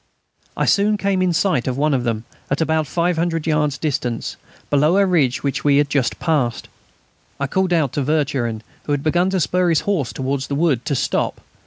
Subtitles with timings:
[0.57, 4.35] I soon came in sight of one of them, at about 500 yards distance,
[4.71, 6.67] below a ridge which we had just passed.
[7.39, 10.85] I called out to Vercherin, who had begun to spur his horse towards the wood,
[10.85, 11.39] to stop.